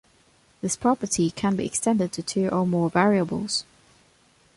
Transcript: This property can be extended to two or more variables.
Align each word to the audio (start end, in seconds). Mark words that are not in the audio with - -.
This 0.61 0.75
property 0.75 1.29
can 1.29 1.55
be 1.55 1.63
extended 1.63 2.11
to 2.13 2.23
two 2.23 2.49
or 2.49 2.65
more 2.65 2.89
variables. 2.89 3.65